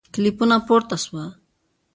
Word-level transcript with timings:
کلیپونه 0.13 0.57
پورته 0.65 0.97
سوه 1.03 1.25